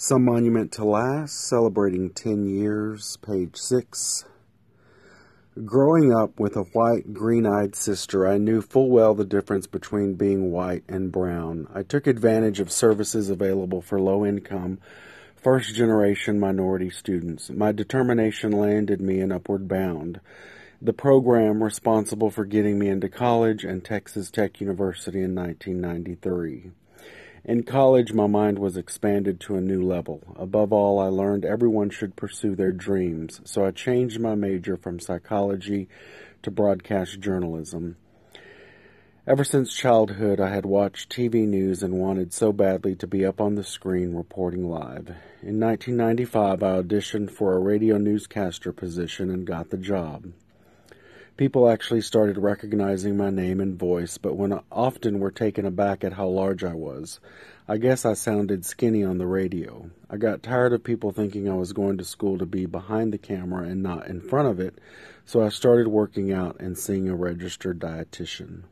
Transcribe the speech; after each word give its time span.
Some 0.00 0.26
Monument 0.26 0.70
to 0.74 0.84
Last, 0.84 1.48
celebrating 1.48 2.10
10 2.10 2.46
years, 2.46 3.16
page 3.16 3.56
6. 3.56 4.24
Growing 5.64 6.14
up 6.14 6.38
with 6.38 6.54
a 6.54 6.62
white, 6.62 7.12
green 7.12 7.44
eyed 7.44 7.74
sister, 7.74 8.24
I 8.24 8.38
knew 8.38 8.62
full 8.62 8.90
well 8.90 9.12
the 9.16 9.24
difference 9.24 9.66
between 9.66 10.14
being 10.14 10.52
white 10.52 10.84
and 10.88 11.10
brown. 11.10 11.66
I 11.74 11.82
took 11.82 12.06
advantage 12.06 12.60
of 12.60 12.70
services 12.70 13.28
available 13.28 13.82
for 13.82 14.00
low 14.00 14.24
income, 14.24 14.78
first 15.34 15.74
generation 15.74 16.38
minority 16.38 16.90
students. 16.90 17.50
My 17.50 17.72
determination 17.72 18.52
landed 18.52 19.00
me 19.00 19.18
in 19.18 19.32
Upward 19.32 19.66
Bound, 19.66 20.20
the 20.80 20.92
program 20.92 21.60
responsible 21.60 22.30
for 22.30 22.44
getting 22.44 22.78
me 22.78 22.86
into 22.86 23.08
college 23.08 23.64
and 23.64 23.84
Texas 23.84 24.30
Tech 24.30 24.60
University 24.60 25.22
in 25.22 25.34
1993. 25.34 26.70
In 27.44 27.62
college, 27.62 28.12
my 28.12 28.26
mind 28.26 28.58
was 28.58 28.76
expanded 28.76 29.40
to 29.40 29.56
a 29.56 29.60
new 29.60 29.82
level. 29.82 30.22
Above 30.36 30.72
all, 30.72 30.98
I 30.98 31.06
learned 31.06 31.44
everyone 31.44 31.90
should 31.90 32.16
pursue 32.16 32.54
their 32.54 32.72
dreams, 32.72 33.40
so 33.44 33.64
I 33.64 33.70
changed 33.70 34.20
my 34.20 34.34
major 34.34 34.76
from 34.76 35.00
psychology 35.00 35.88
to 36.42 36.50
broadcast 36.50 37.20
journalism. 37.20 37.96
Ever 39.26 39.44
since 39.44 39.76
childhood, 39.76 40.40
I 40.40 40.48
had 40.48 40.64
watched 40.64 41.10
TV 41.10 41.46
news 41.46 41.82
and 41.82 41.98
wanted 41.98 42.32
so 42.32 42.50
badly 42.50 42.94
to 42.96 43.06
be 43.06 43.26
up 43.26 43.42
on 43.42 43.56
the 43.56 43.64
screen 43.64 44.14
reporting 44.14 44.70
live. 44.70 45.08
In 45.42 45.60
1995, 45.60 46.62
I 46.62 46.82
auditioned 46.82 47.30
for 47.30 47.54
a 47.54 47.60
radio 47.60 47.98
newscaster 47.98 48.72
position 48.72 49.30
and 49.30 49.46
got 49.46 49.68
the 49.68 49.76
job. 49.76 50.32
People 51.38 51.70
actually 51.70 52.00
started 52.00 52.36
recognizing 52.36 53.16
my 53.16 53.30
name 53.30 53.60
and 53.60 53.78
voice, 53.78 54.18
but 54.18 54.34
when 54.34 54.58
often 54.72 55.20
were 55.20 55.30
taken 55.30 55.64
aback 55.64 56.02
at 56.02 56.14
how 56.14 56.26
large 56.26 56.64
I 56.64 56.74
was. 56.74 57.20
I 57.68 57.76
guess 57.76 58.04
I 58.04 58.14
sounded 58.14 58.66
skinny 58.66 59.04
on 59.04 59.18
the 59.18 59.26
radio. 59.26 59.88
I 60.10 60.16
got 60.16 60.42
tired 60.42 60.72
of 60.72 60.82
people 60.82 61.12
thinking 61.12 61.48
I 61.48 61.54
was 61.54 61.72
going 61.72 61.98
to 61.98 62.04
school 62.04 62.38
to 62.38 62.46
be 62.46 62.66
behind 62.66 63.12
the 63.12 63.18
camera 63.18 63.68
and 63.68 63.84
not 63.84 64.08
in 64.08 64.20
front 64.20 64.48
of 64.48 64.58
it, 64.58 64.80
so 65.26 65.40
I 65.40 65.50
started 65.50 65.86
working 65.86 66.32
out 66.32 66.58
and 66.58 66.76
seeing 66.76 67.08
a 67.08 67.14
registered 67.14 67.78
dietitian. 67.78 68.64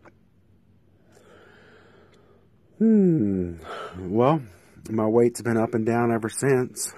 Hmm. 2.78 3.58
Well, 3.96 4.42
my 4.90 5.06
weight's 5.06 5.40
been 5.40 5.56
up 5.56 5.74
and 5.74 5.86
down 5.86 6.10
ever 6.10 6.28
since. 6.28 6.92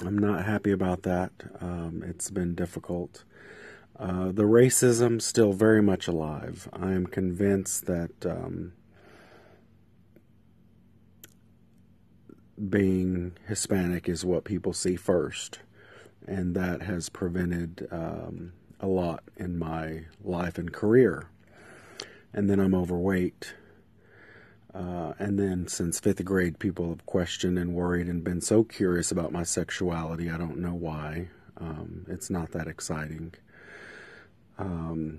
I'm 0.00 0.18
not 0.18 0.44
happy 0.44 0.72
about 0.72 1.04
that. 1.04 1.30
Um, 1.60 2.02
it's 2.04 2.32
been 2.32 2.56
difficult. 2.56 3.22
Uh, 3.98 4.30
the 4.30 4.42
racism 4.42 5.22
still 5.22 5.52
very 5.52 5.82
much 5.82 6.06
alive. 6.06 6.68
I 6.72 6.92
am 6.92 7.06
convinced 7.06 7.86
that 7.86 8.26
um, 8.26 8.72
being 12.68 13.32
Hispanic 13.46 14.08
is 14.08 14.24
what 14.24 14.44
people 14.44 14.74
see 14.74 14.96
first, 14.96 15.60
and 16.26 16.54
that 16.54 16.82
has 16.82 17.08
prevented 17.08 17.88
um, 17.90 18.52
a 18.80 18.86
lot 18.86 19.24
in 19.36 19.58
my 19.58 20.04
life 20.22 20.58
and 20.58 20.72
career. 20.72 21.30
And 22.34 22.50
then 22.50 22.60
I'm 22.60 22.74
overweight. 22.74 23.54
Uh, 24.74 25.14
and 25.18 25.38
then 25.38 25.68
since 25.68 26.00
fifth 26.00 26.22
grade, 26.22 26.58
people 26.58 26.90
have 26.90 27.06
questioned 27.06 27.58
and 27.58 27.72
worried 27.72 28.08
and 28.08 28.22
been 28.22 28.42
so 28.42 28.62
curious 28.62 29.10
about 29.10 29.32
my 29.32 29.42
sexuality. 29.42 30.30
I 30.30 30.36
don't 30.36 30.58
know 30.58 30.74
why. 30.74 31.28
Um, 31.56 32.04
it's 32.08 32.28
not 32.28 32.50
that 32.50 32.66
exciting. 32.66 33.32
Um, 34.58 35.18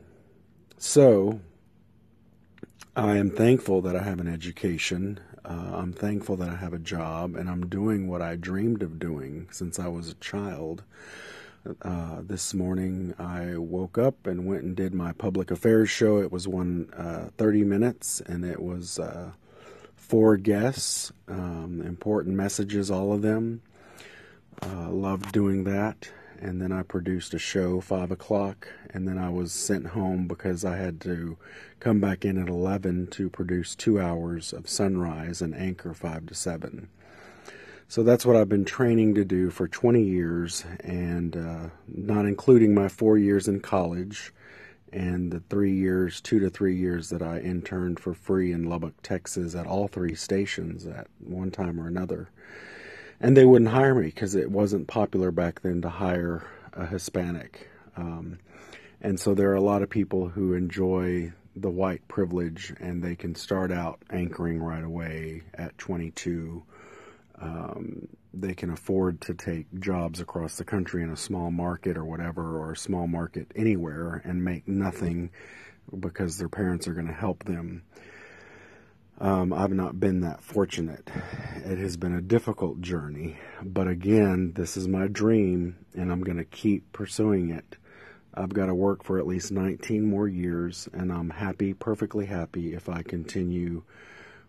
so, 0.78 1.40
I 2.96 3.18
am 3.18 3.30
thankful 3.30 3.82
that 3.84 3.96
I 3.96 4.02
have 4.02 4.20
an 4.20 4.28
education. 4.28 5.20
Uh, 5.46 5.72
I'm 5.76 5.94
thankful 5.94 6.36
that 6.38 6.50
I 6.50 6.56
have 6.56 6.74
a 6.74 6.80
job 6.80 7.36
and 7.36 7.50
I'm 7.50 7.68
doing 7.68 8.08
what 8.08 8.22
I 8.22 8.36
dreamed 8.36 8.82
of 8.82 8.98
doing 8.98 9.48
since 9.52 9.78
I 9.80 9.88
was 9.88 10.10
a 10.10 10.16
child. 10.16 10.84
Uh, 11.82 12.22
this 12.22 12.54
morning 12.54 13.14
I 13.20 13.58
woke 13.58 13.98
up 13.98 14.26
and 14.26 14.48
went 14.48 14.64
and 14.64 14.76
did 14.76 14.94
my 14.94 15.12
public 15.12 15.52
affairs 15.52 15.90
show. 15.90 16.18
It 16.18 16.32
was 16.32 16.48
one 16.48 16.90
uh, 16.98 17.30
30 17.38 17.66
minutes 17.66 18.22
and 18.22 18.44
it 18.44 18.62
was 18.62 18.98
uh, 18.98 19.32
four 19.96 20.38
guests, 20.38 21.12
um, 21.28 21.84
important 21.86 22.36
messages, 22.36 22.90
all 22.90 23.14
of 23.14 23.22
them. 23.22 23.62
Uh, 24.64 24.90
loved 24.90 25.32
doing 25.32 25.66
that 25.66 26.10
and 26.40 26.62
then 26.62 26.72
I 26.72 26.84
produced 26.84 27.34
a 27.34 27.40
show 27.40 27.82
five 27.82 28.12
o'clock, 28.12 28.68
and 28.90 29.08
then 29.08 29.18
I 29.18 29.30
was 29.30 29.52
sent 29.52 29.88
home 29.88 30.28
because 30.28 30.64
I 30.64 30.78
had 30.78 31.02
to 31.02 31.38
come 31.80 32.00
back 32.00 32.26
in 32.26 32.38
at 32.38 32.50
eleven 32.50 33.08
to 33.08 33.30
produce 33.30 33.76
two 33.76 34.00
hours 34.00 34.54
of 34.54 34.70
Sunrise 34.70 35.42
and 35.42 35.56
Anchor 35.56 35.94
five 35.94 36.26
to 36.28 36.36
seven. 36.36 36.90
So 37.90 38.04
that's 38.04 38.26
what 38.26 38.36
I've 38.36 38.50
been 38.50 38.66
training 38.66 39.16
to 39.16 39.24
do 39.24 39.50
for 39.50 39.68
20 39.68 40.04
years, 40.04 40.66
and 40.82 41.38
uh, 41.38 41.70
not 41.88 42.26
including 42.26 42.74
my 42.74 42.90
four 42.90 43.18
years 43.18 43.48
in 43.48 43.62
college 43.62 44.34
and 44.92 45.32
the 45.32 45.40
three 45.50 45.74
years, 45.74 46.22
two 46.22 46.40
to 46.40 46.50
three 46.50 46.76
years 46.76 47.10
that 47.10 47.22
I 47.22 47.40
interned 47.40 48.00
for 48.00 48.14
free 48.14 48.52
in 48.52 48.70
Lubbock, 48.70 49.02
Texas 49.04 49.56
at 49.56 49.68
all 49.68 49.88
three 49.88 50.16
stations 50.16 50.86
at 50.86 51.08
one 51.20 51.52
time 51.52 51.80
or 51.80 51.88
another 51.88 52.30
and 53.20 53.36
they 53.36 53.46
wouldn't 53.46 53.72
hire 53.72 53.96
me 53.96 54.08
because 54.08 54.36
it 54.36 54.52
wasn't 54.52 54.88
popular 54.88 55.32
back 55.32 55.62
then 55.62 55.82
to 55.82 55.90
hire 55.90 56.46
a 56.74 56.86
Hispanic. 56.86 57.68
Um, 57.96 58.40
and 59.02 59.20
so 59.20 59.34
there 59.34 59.50
are 59.52 59.56
a 59.56 59.62
lot 59.62 59.82
of 59.82 59.90
people 59.90 60.30
who 60.30 60.54
enjoy 60.54 61.34
the 61.56 61.70
white 61.70 62.08
privilege 62.08 62.74
and 62.80 63.04
they 63.04 63.16
can 63.16 63.34
start 63.34 63.72
out 63.72 64.00
anchoring 64.12 64.62
right 64.62 64.84
away 64.84 65.42
at 65.56 65.78
22. 65.78 66.64
Um, 67.40 68.08
they 68.34 68.54
can 68.54 68.70
afford 68.70 69.22
to 69.22 69.34
take 69.34 69.68
jobs 69.80 70.20
across 70.20 70.58
the 70.58 70.64
country 70.64 71.04
in 71.04 71.10
a 71.10 71.18
small 71.18 71.50
market 71.50 71.98
or 71.98 72.06
whatever, 72.06 72.60
or 72.60 72.74
a 72.74 72.78
small 72.78 73.08
market 73.08 73.52
anywhere, 73.56 74.22
and 74.24 74.44
make 74.44 74.68
nothing 74.68 75.32
because 76.00 76.38
their 76.38 76.50
parents 76.50 76.88
are 76.88 76.94
going 76.94 77.08
to 77.08 77.14
help 77.14 77.44
them. 77.46 77.84
Um, 79.20 79.54
I've 79.54 79.72
not 79.72 80.00
been 80.00 80.22
that 80.22 80.44
fortunate. 80.44 81.10
It 81.68 81.80
has 81.80 81.98
been 81.98 82.14
a 82.14 82.22
difficult 82.22 82.80
journey, 82.80 83.36
but 83.62 83.90
again, 83.90 84.54
this 84.56 84.78
is 84.78 84.88
my 84.88 85.08
dream, 85.08 85.76
and 85.96 86.14
I'm 86.14 86.22
going 86.22 86.38
to 86.38 86.46
keep 86.46 86.94
pursuing 86.94 87.50
it. 87.50 87.76
I've 88.34 88.54
got 88.54 88.68
to 88.68 88.74
work 88.74 89.04
for 89.04 89.20
at 89.20 89.28
least 89.28 89.52
19 89.52 90.06
more 90.06 90.30
years, 90.30 90.88
and 90.94 91.12
I'm 91.12 91.30
happy, 91.30 91.74
perfectly 91.74 92.26
happy, 92.26 92.74
if 92.74 92.88
I 92.88 93.04
continue 93.04 93.84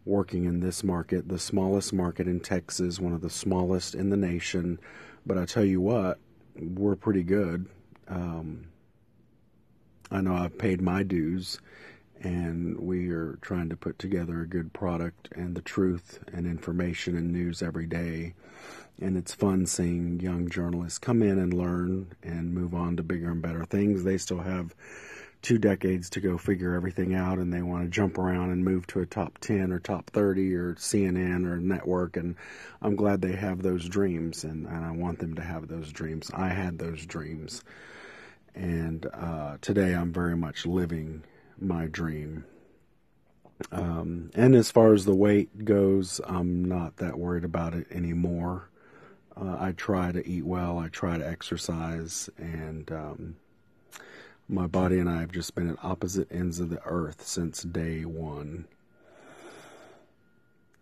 working 0.05 0.45
in 0.45 0.61
this 0.61 0.85
market, 0.85 1.29
the 1.29 1.41
smallest 1.41 1.93
market 1.93 2.29
in 2.29 2.39
Texas, 2.39 3.01
one 3.01 3.13
of 3.13 3.21
the 3.21 3.31
smallest 3.31 3.97
in 3.97 4.11
the 4.11 4.17
nation. 4.17 4.79
But 5.27 5.39
I 5.39 5.45
tell 5.45 5.65
you 5.65 5.81
what, 5.81 6.21
we're 6.55 6.95
pretty 6.95 7.25
good. 7.25 7.67
Um, 8.07 8.69
I 10.09 10.21
know 10.21 10.37
I've 10.37 10.57
paid 10.57 10.81
my 10.81 11.03
dues 11.03 11.59
and 12.21 12.79
we 12.79 13.11
are 13.11 13.39
trying 13.41 13.69
to 13.69 13.77
put 13.77 13.99
together 13.99 14.41
a 14.41 14.47
good 14.47 14.73
product 14.73 15.29
and 15.35 15.55
the 15.55 15.63
truth 15.63 16.21
and 16.33 16.47
information 16.47 17.17
and 17.17 17.33
news 17.33 17.63
every 17.63 17.87
day. 17.87 18.35
And 19.01 19.17
it's 19.17 19.33
fun 19.33 19.67
seeing 19.67 20.19
young 20.19 20.49
journalists 20.49 20.99
come 20.99 21.23
in 21.23 21.39
and 21.39 21.55
learn 21.55 22.09
and 22.23 22.53
move 22.53 22.75
on 22.75 22.97
to 22.97 23.03
bigger 23.03 23.31
and 23.31 23.41
better 23.41 23.65
things. 23.65 24.03
They 24.03 24.19
still 24.19 24.41
have 24.41 24.75
two 25.41 25.59
decades 25.59 26.11
to 26.11 26.21
go 26.21 26.37
figure 26.37 26.75
everything 26.75 27.15
out 27.15 27.39
and 27.39 27.53
they 27.53 27.63
want 27.63 27.85
to 27.85 27.91
jump 27.91 28.19
around 28.19 28.51
and 28.51 28.65
move 28.65 28.87
to 28.89 29.01
a 29.01 29.07
top 29.07 29.39
10 29.39 29.73
or 29.73 29.79
top 29.79 30.11
30 30.11 30.53
or 30.55 30.75
CNN 30.75 31.47
or 31.47 31.59
network. 31.59 32.17
And 32.17 32.35
I'm 32.83 32.97
glad 32.97 33.23
they 33.23 33.37
have 33.37 33.63
those 33.63 33.89
dreams 33.89 34.43
and, 34.43 34.67
and 34.67 34.85
I 34.85 34.91
want 34.91 35.21
them 35.21 35.35
to 35.35 35.43
have 35.43 35.69
those 35.69 35.93
dreams. 35.93 36.31
I 36.35 36.49
had 36.49 36.79
those 36.79 37.07
dreams. 37.07 37.63
And 38.57 39.07
uh, 39.07 39.59
today 39.61 39.95
I'm 39.95 40.13
very 40.13 40.37
much 40.37 40.67
living 40.67 41.23
my 41.61 41.87
dream. 41.87 42.45
Um, 43.73 44.31
and 44.35 44.55
as 44.55 44.71
far 44.71 44.93
as 44.95 45.05
the 45.05 45.15
weight 45.15 45.65
goes, 45.65 46.21
I'm 46.27 46.65
not 46.65 46.97
that 46.99 47.19
worried 47.19 47.45
about 47.45 47.75
it 47.75 47.87
anymore. 47.91 48.71
Uh, 49.37 49.57
I 49.59 49.73
try 49.73 50.13
to 50.13 50.27
eat 50.27 50.45
well, 50.45 50.79
I 50.79 50.89
try 50.89 51.19
to 51.19 51.29
exercise, 51.29 52.29
and 52.39 52.91
um, 52.91 53.37
my 54.49 54.67
body 54.67 54.99
and 54.99 55.09
I 55.09 55.21
have 55.21 55.33
just 55.33 55.55
been 55.55 55.71
at 55.71 55.85
opposite 55.85 56.33
ends 56.33 56.61
of 56.61 56.71
the 56.71 56.83
earth 56.85 57.27
since 57.27 57.63
day 57.63 58.05
one. 58.05 58.67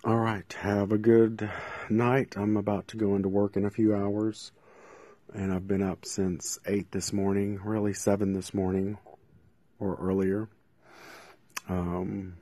All 0.04 0.18
right, 0.18 0.50
have 0.60 0.92
a 0.92 0.98
good 0.98 1.50
night. 1.90 2.34
I'm 2.36 2.56
about 2.56 2.88
to 2.88 2.96
go 2.96 3.16
into 3.16 3.28
work 3.28 3.56
in 3.56 3.64
a 3.64 3.70
few 3.70 3.94
hours, 3.94 4.52
and 5.34 5.52
I've 5.52 5.66
been 5.66 5.82
up 5.82 6.04
since 6.04 6.58
8 6.64 6.92
this 6.92 7.12
morning, 7.12 7.58
really 7.64 7.92
7 7.92 8.32
this 8.32 8.54
morning 8.54 8.98
or 9.78 9.96
earlier. 9.96 10.48
Um, 11.68 12.34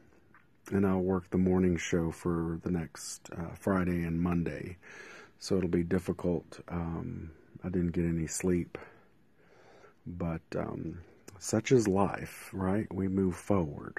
and 0.70 0.86
I'll 0.86 1.00
work 1.00 1.30
the 1.30 1.38
morning 1.38 1.76
show 1.76 2.10
for 2.10 2.58
the 2.62 2.70
next 2.70 3.28
uh, 3.36 3.54
Friday 3.54 4.02
and 4.02 4.20
Monday. 4.20 4.76
So 5.38 5.56
it'll 5.56 5.68
be 5.68 5.82
difficult. 5.82 6.60
Um, 6.68 7.30
I 7.62 7.68
didn't 7.68 7.92
get 7.92 8.04
any 8.04 8.26
sleep. 8.26 8.78
But 10.06 10.42
um, 10.56 11.00
such 11.38 11.72
is 11.72 11.88
life, 11.88 12.50
right? 12.52 12.92
We 12.92 13.08
move 13.08 13.36
forward. 13.36 13.98